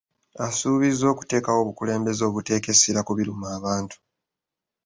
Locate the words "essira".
2.73-3.01